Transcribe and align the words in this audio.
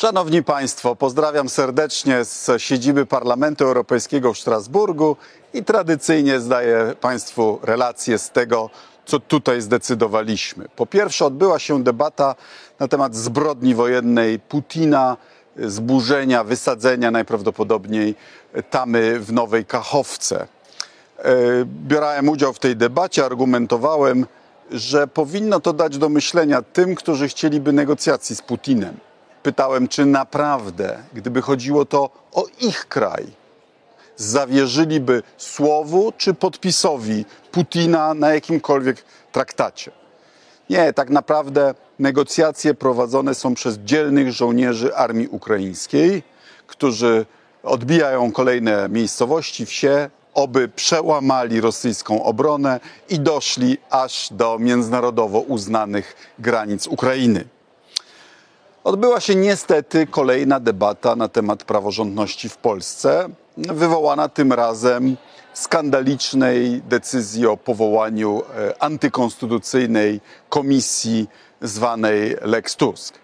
Szanowni 0.00 0.42
Państwo, 0.42 0.96
pozdrawiam 0.96 1.48
serdecznie 1.48 2.24
z 2.24 2.50
siedziby 2.58 3.06
Parlamentu 3.06 3.64
Europejskiego 3.64 4.32
w 4.32 4.38
Strasburgu 4.38 5.16
i 5.54 5.64
tradycyjnie 5.64 6.40
zdaję 6.40 6.94
Państwu 7.00 7.58
relację 7.62 8.18
z 8.18 8.30
tego, 8.30 8.70
co 9.06 9.20
tutaj 9.20 9.60
zdecydowaliśmy. 9.60 10.68
Po 10.76 10.86
pierwsze, 10.86 11.26
odbyła 11.26 11.58
się 11.58 11.82
debata 11.82 12.34
na 12.78 12.88
temat 12.88 13.14
zbrodni 13.14 13.74
wojennej 13.74 14.38
Putina, 14.38 15.16
zburzenia, 15.56 16.44
wysadzenia 16.44 17.10
najprawdopodobniej 17.10 18.14
tamy 18.70 19.20
w 19.20 19.32
Nowej 19.32 19.64
Kachowce. 19.64 20.46
E, 21.18 21.34
Brałem 21.64 22.28
udział 22.28 22.52
w 22.52 22.58
tej 22.58 22.76
debacie, 22.76 23.24
argumentowałem, 23.24 24.26
że 24.70 25.06
powinno 25.06 25.60
to 25.60 25.72
dać 25.72 25.98
do 25.98 26.08
myślenia 26.08 26.62
tym, 26.62 26.94
którzy 26.94 27.28
chcieliby 27.28 27.72
negocjacji 27.72 28.36
z 28.36 28.42
Putinem. 28.42 29.09
Pytałem, 29.42 29.88
czy 29.88 30.06
naprawdę, 30.06 31.02
gdyby 31.12 31.42
chodziło 31.42 31.84
to 31.84 32.10
o 32.32 32.44
ich 32.60 32.88
kraj, 32.88 33.26
zawierzyliby 34.16 35.22
słowu 35.36 36.12
czy 36.16 36.34
podpisowi 36.34 37.24
Putina 37.52 38.14
na 38.14 38.34
jakimkolwiek 38.34 39.04
traktacie. 39.32 39.90
Nie, 40.70 40.92
tak 40.92 41.10
naprawdę 41.10 41.74
negocjacje 41.98 42.74
prowadzone 42.74 43.34
są 43.34 43.54
przez 43.54 43.78
dzielnych 43.78 44.32
żołnierzy 44.32 44.96
armii 44.96 45.28
ukraińskiej, 45.28 46.22
którzy 46.66 47.26
odbijają 47.62 48.32
kolejne 48.32 48.88
miejscowości, 48.88 49.66
wsie, 49.66 50.10
oby 50.34 50.68
przełamali 50.68 51.60
rosyjską 51.60 52.24
obronę 52.24 52.80
i 53.08 53.20
doszli 53.20 53.78
aż 53.90 54.28
do 54.30 54.58
międzynarodowo 54.58 55.40
uznanych 55.40 56.32
granic 56.38 56.86
Ukrainy. 56.86 57.44
Odbyła 58.84 59.20
się 59.20 59.34
niestety 59.34 60.06
kolejna 60.06 60.60
debata 60.60 61.16
na 61.16 61.28
temat 61.28 61.64
praworządności 61.64 62.48
w 62.48 62.56
Polsce, 62.56 63.28
wywołana 63.56 64.28
tym 64.28 64.52
razem 64.52 65.16
skandalicznej 65.54 66.82
decyzji 66.82 67.46
o 67.46 67.56
powołaniu 67.56 68.42
e, 68.56 68.82
antykonstytucyjnej 68.82 70.20
komisji 70.48 71.28
zwanej 71.62 72.36
Lex 72.42 72.76
Tusk. 72.76 73.14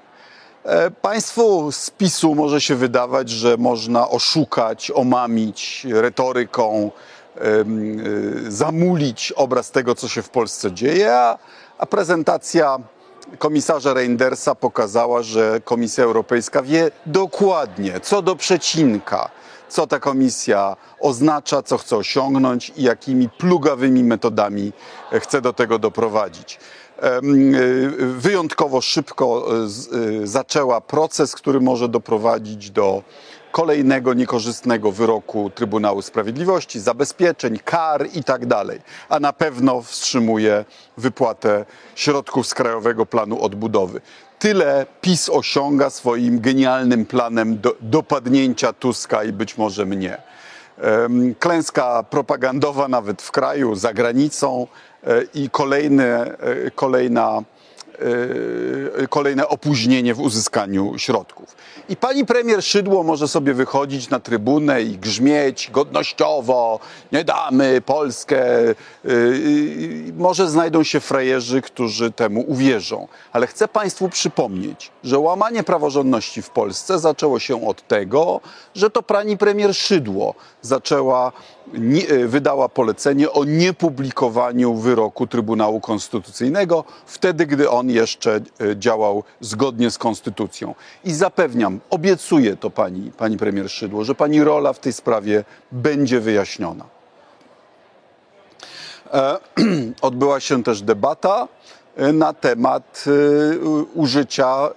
E, 0.65 0.91
Państwu 0.91 1.73
z 1.73 1.91
PiSu 1.91 2.35
może 2.35 2.61
się 2.61 2.75
wydawać, 2.75 3.31
że 3.31 3.57
można 3.57 4.09
oszukać, 4.09 4.91
omamić 4.95 5.87
retoryką, 5.91 6.91
y, 7.37 8.53
zamulić 8.53 9.33
obraz 9.33 9.71
tego, 9.71 9.95
co 9.95 10.09
się 10.09 10.23
w 10.23 10.29
Polsce 10.29 10.73
dzieje, 10.73 11.15
a 11.79 11.87
prezentacja 11.87 12.79
komisarza 13.39 13.95
Reindersa 13.95 14.55
pokazała, 14.55 15.23
że 15.23 15.61
Komisja 15.65 16.05
Europejska 16.05 16.63
wie 16.63 16.91
dokładnie, 17.07 18.01
co 18.01 18.23
do 18.23 18.37
przecinka, 18.37 19.31
co 19.69 19.87
ta 19.87 20.01
komisja 20.01 20.77
oznacza, 21.01 21.63
co 21.63 21.79
chce 21.79 21.97
osiągnąć 21.97 22.73
i 22.77 22.83
jakimi 22.83 23.29
plugawymi 23.29 24.05
metodami 24.05 24.73
e, 25.13 25.21
chce 25.21 25.41
do 25.41 25.53
tego 25.53 25.79
doprowadzić. 25.79 26.59
Y, 27.05 28.07
Wyjątkowo 28.07 28.81
szybko 28.81 29.49
y, 30.23 30.27
zaczęła 30.27 30.81
proces, 30.81 31.35
który 31.35 31.61
może 31.61 31.89
doprowadzić 31.89 32.71
do 32.71 33.03
kolejnego 33.57 34.15
niekorzystnego 34.15 34.93
wyroku 34.93 35.51
Trybunału 35.55 36.03
Sprawiedliwości, 36.03 36.81
zabezpieczeń, 36.81 37.59
kar 37.65 38.09
i 38.15 38.25
tak 38.25 38.47
a 39.09 39.21
na 39.21 39.33
pewno 39.33 39.83
wstrzymuje 39.83 40.65
wypłatę 40.97 41.65
środków 41.95 42.47
z 42.47 42.55
Krajowego 42.55 43.07
Planu 43.07 43.43
Odbudowy. 43.43 44.01
Tyle 44.39 44.87
PiS 45.01 45.29
osiąga 45.29 45.91
swoim 45.91 46.41
genialnym 46.41 47.07
planem 47.07 47.61
do, 47.61 47.77
dopadnięcia 47.81 48.73
Tuska 48.73 49.25
i 49.25 49.33
być 49.33 49.59
może 49.59 49.87
mnie. 49.87 50.19
Klęska 51.39 52.03
propagandowa 52.03 52.89
nawet 52.89 53.23
w 53.23 53.31
kraju, 53.31 53.75
za 53.75 53.93
granicą 53.93 54.67
e, 55.05 55.23
i 55.35 55.51
kolejne, 55.51 56.39
e, 56.39 56.71
kolejna 56.71 57.43
kolejne 59.11 59.49
opóźnienie 59.49 60.15
w 60.15 60.21
uzyskaniu 60.21 60.99
środków. 60.99 61.57
I 61.89 61.97
pani 61.97 62.27
premier 62.27 62.63
Szydło 62.63 63.03
może 63.03 63.29
sobie 63.29 63.55
wychodzić 63.55 64.11
na 64.11 64.21
trybunę 64.21 64.83
i 64.83 64.99
grzmieć 64.99 65.71
godnościowo, 65.73 66.81
nie 67.13 67.25
damy 67.25 67.81
Polskę. 67.81 68.69
y, 68.69 68.75
y, 69.05 70.13
Może 70.17 70.51
znajdą 70.51 70.83
się 70.83 71.01
frajerzy, 71.01 71.63
którzy 71.63 72.13
temu 72.13 72.45
uwierzą. 72.49 73.09
Ale 73.33 73.47
chcę 73.47 73.69
państwu 73.69 74.09
przypomnieć, 74.09 74.91
że 75.05 75.19
łamanie 75.19 75.63
praworządności 75.63 76.43
w 76.43 76.51
Polsce 76.51 76.99
zaczęło 76.99 77.39
się 77.39 77.67
od 77.67 77.89
tego, 77.89 78.41
że 78.75 78.91
to 78.91 79.03
pani 79.03 79.37
premier 79.39 79.75
Szydło 79.75 80.35
zaczęła, 80.63 81.33
y, 82.11 82.29
wydała 82.29 82.69
polecenie 82.69 83.33
o 83.33 83.45
niepublikowaniu 83.45 84.75
wyroku 84.75 85.27
Trybunału 85.27 85.81
Konstytucyjnego, 85.81 86.85
wtedy, 87.07 87.47
gdy 87.47 87.71
on 87.71 87.86
jeszcze 87.91 88.41
y, 88.61 88.77
działał 88.77 89.25
zgodnie 89.41 89.91
z 89.91 89.99
konstytucją. 89.99 90.75
I 91.05 91.13
zapewniam, 91.13 91.81
obiecuję 91.91 92.57
to 92.57 92.71
pani, 92.71 93.11
pani 93.11 93.37
premier 93.37 93.71
Szydło, 93.71 94.05
że 94.05 94.15
pani 94.15 94.45
rola 94.45 94.73
w 94.73 94.79
tej 94.79 94.93
sprawie 94.93 95.45
będzie 95.73 96.21
wyjaśniona. 96.21 96.85
E, 99.13 99.39
Odbyła 100.03 100.41
się 100.41 100.63
też 100.63 100.83
debata 100.83 101.49
e, 101.97 102.13
na 102.13 102.33
temat 102.33 103.05
e, 103.07 103.59
użycia 103.95 104.69
e, 104.69 104.71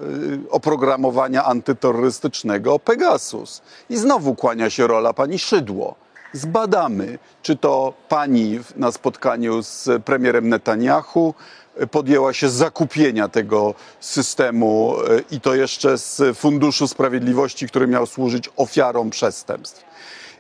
oprogramowania 0.50 1.44
antyterrorystycznego 1.46 2.80
Pegasus. 2.80 3.62
I 3.90 3.98
znowu 3.98 4.36
kłania 4.36 4.70
się 4.70 4.88
rola 4.88 5.14
pani 5.14 5.40
Szydło. 5.40 5.96
Zbadamy, 6.34 7.20
czy 7.42 7.56
to 7.56 7.94
pani 8.10 8.60
na 8.76 8.92
spotkaniu 8.92 9.64
z 9.64 10.04
premierem 10.04 10.50
Netanyahu 10.50 11.34
e, 11.76 11.88
podjęła 11.88 12.34
się 12.34 12.50
zakupienia 12.50 13.28
tego 13.28 13.74
systemu 14.00 14.96
e, 15.00 15.36
i 15.36 15.42
to 15.42 15.56
jeszcze 15.56 15.98
z 15.98 16.38
Funduszu 16.38 16.88
Sprawiedliwości, 16.88 17.68
który 17.68 17.88
miał 17.88 18.06
służyć 18.06 18.50
ofiarom 18.58 19.10
przestępstw. 19.10 19.84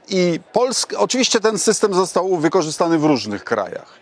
I 0.09 0.39
Polska, 0.53 0.97
oczywiście 0.97 1.39
ten 1.39 1.59
system 1.59 1.94
został 1.94 2.38
wykorzystany 2.38 2.97
w 2.97 3.03
różnych 3.03 3.44
krajach. 3.44 3.99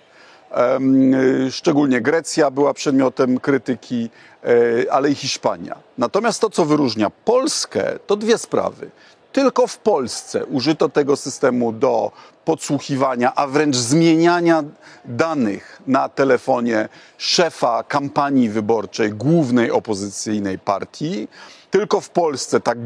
Y, 1.47 1.51
Szczególnie 1.51 2.01
Grecja 2.01 2.51
była 2.51 2.73
przedmiotem 2.73 3.39
krytyki, 3.39 4.09
e, 4.43 4.93
ale 4.93 5.11
i 5.11 5.15
Hiszpania. 5.15 5.77
Natomiast 5.97 6.41
to, 6.41 6.49
co 6.49 6.65
wyróżnia 6.65 7.09
Polskę, 7.09 7.99
to 8.07 8.15
dwie 8.15 8.37
sprawy. 8.37 8.89
Tylko 9.31 9.67
w 9.67 9.77
Polsce 9.77 10.45
użyto 10.45 10.89
tego 10.89 11.15
systemu 11.15 11.71
do 11.71 12.11
podsłuchiwania, 12.45 13.35
a 13.35 13.47
wręcz 13.47 13.75
zmieniania 13.75 14.63
danych 15.05 15.81
na 15.88 16.09
telefonie 16.09 16.89
szefa 17.17 17.83
kampanii 17.83 18.49
wyborczej 18.49 19.11
głównej 19.11 19.71
opozycyjnej 19.71 20.59
partii. 20.59 21.27
Tylko 21.71 22.01
w 22.01 22.09
Polsce 22.09 22.59
tak 22.59 22.77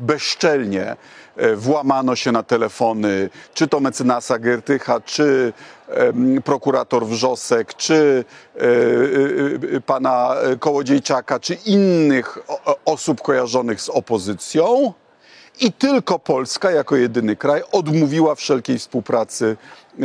bezczelnie 0.00 0.96
e, 1.36 1.56
włamano 1.56 2.16
się 2.16 2.32
na 2.32 2.42
telefony, 2.42 3.30
czy 3.54 3.68
to 3.68 3.80
mecenasa 3.80 4.38
Giertycha, 4.38 5.00
czy 5.00 5.52
prokurator 6.44 7.06
Wrzosek, 7.06 7.74
czy 7.74 8.24
e, 8.56 8.60
e, 9.76 9.80
pana 9.80 10.34
Kołodziejczaka, 10.60 11.40
czy 11.40 11.54
innych 11.54 12.38
osób 12.84 13.22
kojarzonych 13.22 13.80
z 13.80 13.88
opozycją. 13.88 14.92
I 15.60 15.72
tylko 15.72 16.18
Polska, 16.18 16.70
jako 16.70 16.96
jedyny 16.96 17.36
kraj, 17.36 17.62
odmówiła 17.72 18.34
wszelkiej 18.34 18.78
współpracy 18.78 19.56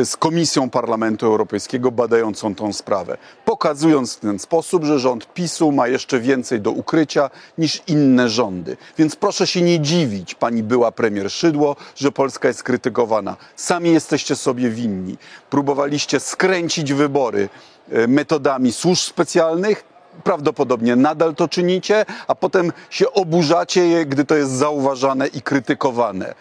z 0.06 0.18
Komisją 0.18 0.70
Parlamentu 0.70 1.26
Europejskiego 1.26 1.92
badającą 1.92 2.56
tą 2.56 2.74
sprawę, 2.74 3.18
pokazując 3.46 4.16
w 4.16 4.20
ten 4.20 4.40
sposób, 4.40 4.84
że 4.84 5.00
rząd 5.00 5.34
PiSu 5.34 5.72
ma 5.72 5.88
jeszcze 5.88 6.20
więcej 6.20 6.62
do 6.62 6.72
ukrycia 6.72 7.30
niż 7.58 7.82
inne 7.88 8.30
rządy. 8.30 8.78
Więc 8.98 9.16
proszę 9.16 9.48
się 9.48 9.62
nie 9.62 9.80
dziwić, 9.80 10.36
pani 10.36 10.64
była 10.64 10.92
premier 10.92 11.32
Szydło, 11.32 11.76
że 11.96 12.12
Polska 12.12 12.48
jest 12.48 12.64
krytykowana. 12.64 13.38
Sami 13.56 13.92
jesteście 13.92 14.36
sobie 14.36 14.70
winni. 14.70 15.18
Próbowaliście 15.50 16.20
skręcić 16.20 16.94
wybory 16.94 17.50
e, 17.92 18.08
metodami 18.08 18.72
służb 18.72 19.02
specjalnych, 19.02 19.91
prawdopodobnie 20.22 20.96
nadal 20.96 21.36
to 21.36 21.48
czynicie, 21.48 22.06
a 22.28 22.36
potem 22.36 22.72
się 22.90 23.12
oburzacie 23.12 23.88
je, 23.88 24.06
gdy 24.06 24.26
to 24.26 24.36
jest 24.36 24.52
zauważane 24.52 25.28
i 25.28 25.42
krytykowane. 25.42 26.34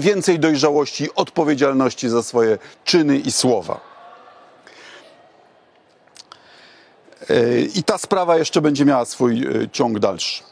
Więcej 0.00 0.38
dojrzałości 0.38 1.14
odpowiedzialności 1.14 2.08
za 2.08 2.22
swoje 2.22 2.58
czyny 2.84 3.18
i 3.18 3.32
słowa. 3.32 3.80
Yy, 7.28 7.68
I 7.74 7.82
ta 7.82 7.98
sprawa 7.98 8.36
jeszcze 8.36 8.60
będzie 8.60 8.84
miała 8.84 9.04
swój 9.04 9.40
yy, 9.40 9.68
ciąg 9.72 9.98
dalszy. 9.98 10.42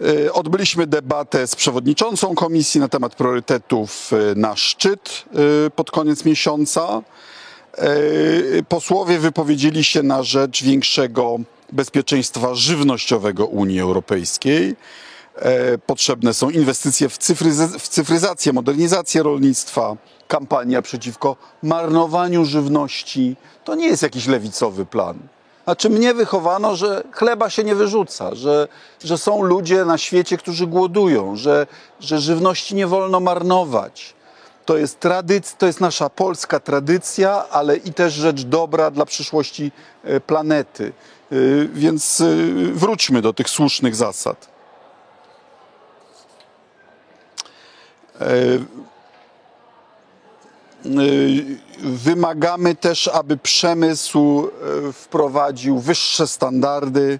Yy, 0.00 0.32
Odbyliśmy 0.32 0.86
debatę 0.86 1.46
z 1.46 1.56
przewodniczącą 1.56 2.34
komisji 2.34 2.80
na 2.80 2.88
temat 2.88 3.14
priorytetów 3.14 4.10
na 4.36 4.56
szczyt 4.56 5.24
pod 5.76 5.90
koniec 5.90 6.24
miesiąca. 6.24 7.02
E, 7.78 8.62
Posłowie 8.68 9.18
wypowiedzieli 9.18 9.84
się 9.84 10.02
na 10.02 10.22
rzecz 10.22 10.64
większego 10.64 11.36
bezpieczeństwa 11.72 12.54
żywnościowego 12.54 13.46
Unii 13.46 13.80
Europejskiej. 13.80 14.76
E, 15.36 15.78
potrzebne 15.78 16.34
są 16.34 16.50
inwestycje 16.50 17.08
w, 17.08 17.18
cyfryz- 17.18 17.78
w 17.78 17.88
cyfryzację, 17.88 18.52
modernizację 18.52 19.22
rolnictwa, 19.22 19.96
kampania 20.28 20.82
przeciwko 20.82 21.36
marnowaniu 21.62 22.44
żywności. 22.44 23.36
To 23.64 23.74
nie 23.74 23.86
jest 23.86 24.02
jakiś 24.02 24.26
lewicowy 24.26 24.86
plan. 24.86 25.18
Znaczy 25.64 25.90
mnie 25.90 26.14
wychowano, 26.14 26.76
że 26.76 27.02
chleba 27.12 27.50
się 27.50 27.64
nie 27.64 27.74
wyrzuca, 27.74 28.34
że, 28.34 28.68
że 29.04 29.18
są 29.18 29.42
ludzie 29.42 29.84
na 29.84 29.98
świecie, 29.98 30.36
którzy 30.36 30.66
głodują, 30.66 31.36
że, 31.36 31.66
że 32.00 32.18
żywności 32.18 32.74
nie 32.74 32.86
wolno 32.86 33.20
marnować. 33.20 34.14
To 34.64 34.76
jest, 34.76 35.00
tradyc- 35.00 35.56
to 35.58 35.66
jest 35.66 35.80
nasza 35.80 36.10
polska 36.10 36.60
tradycja, 36.60 37.48
ale 37.50 37.76
i 37.76 37.92
też 37.92 38.12
rzecz 38.14 38.42
dobra 38.42 38.90
dla 38.90 39.06
przyszłości 39.06 39.72
e, 40.04 40.20
planety. 40.20 40.92
E, 41.32 41.36
Więc 41.72 42.20
e, 42.20 42.24
wróćmy 42.72 43.22
do 43.22 43.32
tych 43.32 43.48
słusznych 43.48 43.96
zasad. 43.96 44.54
Wymagamy 51.78 52.74
też, 52.74 53.08
aby 53.08 53.36
przemysł 53.36 54.48
wprowadził 54.92 55.78
wyższe 55.78 56.26
standardy, 56.26 57.18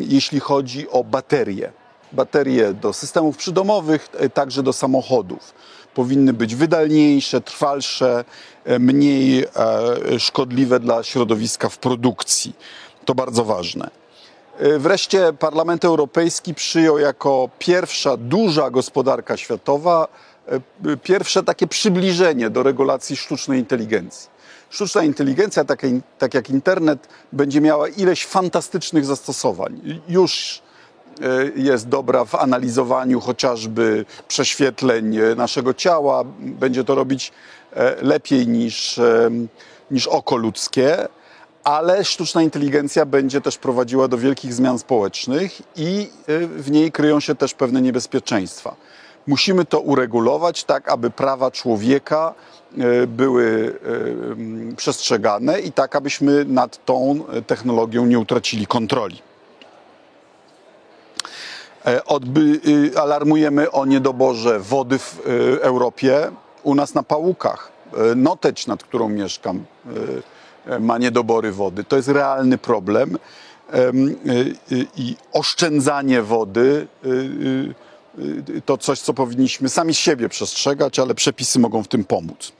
jeśli 0.00 0.40
chodzi 0.40 0.88
o 0.90 1.04
baterie. 1.04 1.72
Baterie 2.12 2.74
do 2.74 2.92
systemów 2.92 3.36
przydomowych, 3.36 4.08
e, 4.18 4.30
także 4.30 4.62
do 4.62 4.72
samochodów. 4.72 5.54
Powinny 5.94 6.32
być 6.32 6.54
wydajniejsze, 6.54 7.40
trwalsze, 7.40 8.24
e, 8.64 8.78
mniej 8.78 9.44
e, 9.44 10.20
szkodliwe 10.20 10.80
dla 10.80 11.02
środowiska 11.02 11.68
w 11.68 11.78
produkcji. 11.78 12.56
To 13.04 13.14
bardzo 13.14 13.44
ważne. 13.44 13.90
Wreszcie 14.78 15.32
Parlament 15.32 15.84
Europejski 15.84 16.54
przyjął 16.54 16.98
jako 16.98 17.48
pierwsza 17.58 18.16
duża 18.16 18.70
gospodarka 18.70 19.36
światowa 19.36 20.08
pierwsze 21.02 21.42
takie 21.42 21.66
przybliżenie 21.66 22.50
do 22.50 22.62
regulacji 22.62 23.16
sztucznej 23.16 23.58
inteligencji. 23.58 24.30
Sztuczna 24.70 25.02
inteligencja, 25.04 25.64
tak 25.64 25.82
jak- 25.82 26.34
tak 26.34 26.50
internet, 26.50 27.08
będzie 27.32 27.60
miała 27.60 27.88
ileś 27.88 28.26
fantastycznych 28.26 29.04
zastosowań. 29.04 30.00
Już 30.08 30.62
jest 31.56 31.88
dobra 31.88 32.24
w 32.24 32.34
analizowaniu 32.34 33.20
chociażby 33.20 34.04
prześwietleń 34.28 35.16
e, 35.16 35.34
naszego 35.34 35.74
ciała. 35.74 36.24
Będzie 36.38 36.84
to 36.84 36.94
robić 36.94 37.32
e, 37.72 37.96
lepiej 38.02 38.48
niż, 38.48 38.98
e, 38.98 39.30
niż 39.90 40.06
oko 40.06 40.36
ludzkie, 40.36 41.08
ale 41.64 42.04
sztuczna 42.04 42.42
inteligencja 42.42 43.06
będzie 43.06 43.40
też 43.40 43.58
prowadziła 43.58 44.08
do 44.08 44.18
wielkich 44.18 44.54
zmian 44.54 44.78
społecznych 44.78 45.62
i 45.76 46.10
e, 46.26 46.46
w 46.46 46.70
niej 46.70 46.92
kryją 46.92 47.20
się 47.20 47.34
też 47.34 47.54
pewne 47.54 47.82
niebezpieczeństwa. 47.82 48.76
Musimy 49.28 49.64
to 49.64 49.80
uregulować 49.80 50.64
tak, 50.64 50.88
aby 50.88 51.10
prawa 51.10 51.50
człowieka 51.50 52.34
e, 52.78 53.06
były 53.06 53.74
e, 54.72 54.76
przestrzegane 54.76 55.60
i 55.60 55.72
tak, 55.72 55.96
abyśmy 55.96 56.44
nad 56.44 56.84
tą 56.84 57.24
e, 57.32 57.42
technologią 57.42 58.06
nie 58.06 58.18
utracili 58.18 58.66
kontroli. 58.66 59.27
E, 61.88 62.04
Odby, 62.04 62.60
y, 62.66 63.00
alarmujemy 63.00 63.70
o 63.70 63.86
niedoborze 63.86 64.60
wody 64.60 64.98
w 64.98 65.20
y, 65.26 65.62
Europie. 65.62 66.30
U 66.62 66.74
nas 66.74 66.94
na 66.94 67.02
Pałukach, 67.02 67.72
e, 67.94 68.14
Noteć, 68.14 68.66
nad 68.66 68.82
którą 68.82 69.08
mieszkam, 69.08 69.64
e, 70.66 70.78
ma 70.78 70.98
niedobory 70.98 71.52
wody. 71.52 71.84
To 71.84 71.96
jest 71.96 72.08
realny 72.08 72.58
problem. 72.58 73.18
Em, 73.70 74.16
I 74.96 75.16
oszczędzanie 75.32 76.22
wody 76.22 76.86
y, 77.04 78.62
to 78.64 78.78
coś, 78.78 79.00
co 79.00 79.14
powinniśmy 79.14 79.68
sami 79.68 79.94
siebie 79.94 80.28
przestrzegać, 80.28 80.98
ale 80.98 81.14
przepisy 81.14 81.58
mogą 81.58 81.82
w 81.82 81.88
tym 81.88 82.04
pomóc. 82.04 82.52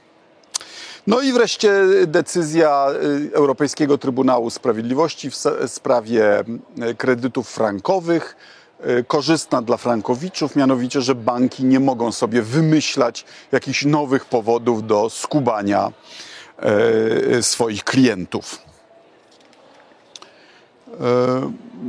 No 1.07 1.21
i 1.21 1.31
wreszcie 1.31 1.73
decyzja 2.07 2.87
Europejskiego 3.33 3.97
Trybunału 3.97 4.49
Sprawiedliwości 4.49 5.29
w 5.31 5.35
sprawie 5.67 6.43
kredytów 6.97 7.49
frankowych, 7.49 8.35
korzystna 9.07 9.61
dla 9.61 9.77
frankowiczów, 9.77 10.55
mianowicie, 10.55 11.01
że 11.01 11.15
banki 11.15 11.65
nie 11.65 11.79
mogą 11.79 12.11
sobie 12.11 12.41
wymyślać 12.41 13.25
jakichś 13.51 13.85
nowych 13.85 14.25
powodów 14.25 14.87
do 14.87 15.09
skubania 15.09 15.91
y, 17.39 17.43
swoich 17.43 17.83
klientów. 17.83 18.59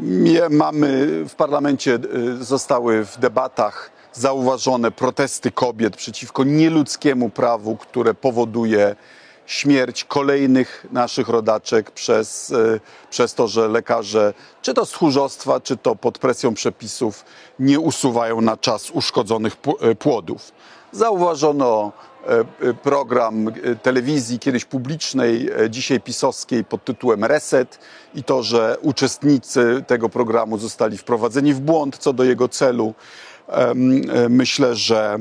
Mie- 0.02 0.50
Mamy 0.50 1.06
w 1.28 1.34
parlamencie 1.34 1.98
y, 2.40 2.44
zostały 2.44 3.04
w 3.04 3.19
debatach 3.19 3.90
zauważone 4.12 4.90
protesty 4.90 5.50
kobiet 5.50 5.96
przeciwko 5.96 6.44
nieludzkiemu 6.44 7.31
prawu, 7.31 7.76
które 7.76 8.14
powoduje 8.14 8.96
śmierć 9.50 10.05
kolejnych 10.05 10.87
naszych 10.93 11.29
rodaczek 11.29 11.91
przez, 11.91 12.50
y, 12.50 12.81
przez 13.11 13.35
to, 13.35 13.49
że 13.49 13.69
lekarze, 13.69 14.35
czy 14.62 14.75
to 14.75 14.87
z 14.87 14.91
tchórzostwa, 14.91 15.61
czy 15.61 15.76
to 15.76 15.97
pod 15.97 16.19
presją 16.19 16.55
przepisów, 16.55 17.25
nie 17.58 17.81
usuwają 17.81 18.41
na 18.41 18.56
czas 18.56 18.91
uszkodzonych 18.91 19.56
y, 19.91 19.94
płodów. 19.94 20.52
Zauważono 20.93 21.93
e, 22.26 22.75
program 22.75 23.52
telewizji 23.82 24.38
kiedyś 24.38 24.64
publicznej, 24.64 25.50
dzisiaj 25.70 26.00
pisowskiej 26.00 26.64
pod 26.64 26.85
tytułem 26.85 27.25
Reset 27.25 27.79
i 28.14 28.25
to, 28.25 28.43
że 28.43 28.76
uczestnicy 28.82 29.85
tego 29.87 30.08
programu 30.08 30.58
zostali 30.58 30.99
wprowadzeni 30.99 31.55
w 31.55 31.61
błąd 31.61 31.99
co 31.99 32.12
do 32.12 32.25
jego 32.25 32.49
celu. 32.49 32.94
Myślę, 34.29 34.75
że 34.75 35.19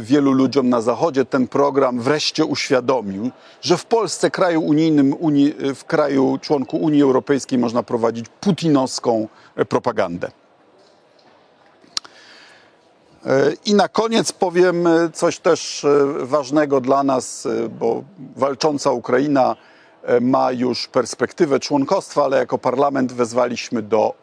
wielu 0.00 0.32
ludziom 0.32 0.68
na 0.68 0.80
Zachodzie 0.80 1.24
ten 1.24 1.48
program 1.48 2.00
wreszcie 2.00 2.44
uświadomił, 2.44 3.30
że 3.60 3.76
w 3.76 3.84
Polsce, 3.84 4.30
kraju 4.30 4.60
unijnym, 4.60 5.14
Unii, 5.18 5.54
w 5.74 5.84
kraju 5.84 6.38
członku 6.40 6.76
Unii 6.76 7.02
Europejskiej 7.02 7.58
można 7.58 7.82
prowadzić 7.82 8.26
putinowską 8.40 9.28
e, 9.56 9.64
propagandę. 9.64 10.30
E, 13.26 13.52
I 13.64 13.74
na 13.74 13.88
koniec 13.88 14.32
powiem 14.32 14.86
e, 14.86 15.10
coś 15.12 15.38
też 15.38 15.84
e, 15.84 16.06
ważnego 16.20 16.80
dla 16.80 17.02
nas, 17.02 17.46
e, 17.46 17.68
bo 17.68 18.04
walcząca 18.36 18.90
Ukraina 18.90 19.56
e, 20.02 20.20
ma 20.20 20.52
już 20.52 20.88
perspektywę 20.88 21.60
członkostwa, 21.60 22.24
ale 22.24 22.38
jako 22.38 22.58
parlament 22.58 23.12
wezwaliśmy 23.12 23.82
do 23.82 24.14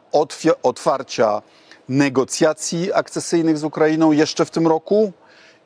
otwarcia 0.64 1.42
negocjacji 1.90 2.94
akcesyjnych 2.94 3.58
z 3.58 3.64
Ukrainą 3.64 4.12
jeszcze 4.12 4.46
w 4.46 4.52
tym 4.52 4.68
roku 4.68 5.12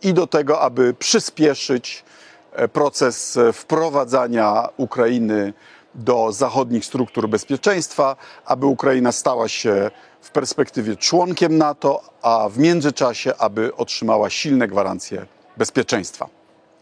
i 0.01 0.13
do 0.13 0.27
tego, 0.27 0.62
aby 0.62 0.93
przyspieszyć 0.93 2.03
e, 2.51 2.67
proces 2.67 3.38
e, 3.38 3.53
wprowadzania 3.53 4.69
Ukrainy 4.77 5.53
do 5.95 6.31
zachodnich 6.31 6.86
struktur 6.86 7.29
bezpieczeństwa, 7.29 8.15
aby 8.45 8.65
Ukraina 8.65 9.12
stała 9.12 9.48
się 9.48 9.91
w 10.21 10.31
perspektywie 10.31 10.95
członkiem 10.95 11.57
NATO, 11.57 12.01
a 12.21 12.50
w 12.50 12.57
międzyczasie, 12.57 13.36
aby 13.38 13.75
otrzymała 13.75 14.29
silne 14.29 14.67
gwarancje 14.67 15.25
bezpieczeństwa. 15.57 16.29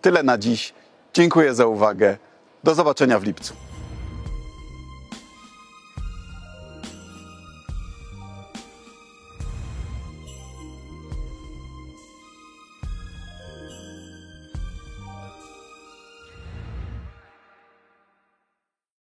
Tyle 0.02 0.24
na 0.24 0.38
dziś. 0.38 0.74
Dziękuję 1.14 1.54
za 1.54 1.66
uwagę. 1.66 2.18
Do 2.64 2.76
zobaczenia 2.76 3.20
w 3.20 3.24
lipcu. 3.24 3.71